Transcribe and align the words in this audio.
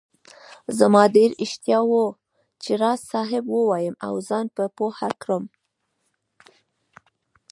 زما 0.77 1.03
ډېر 1.15 1.31
اشتياق 1.43 1.85
وو 1.89 2.05
چي 2.61 2.71
راز 2.81 2.99
صاحب 3.11 3.43
ووايم 3.49 3.95
او 4.05 4.13
زان 4.27 4.45
په 4.55 4.63
پوهه 4.77 5.09
کړم 5.21 5.43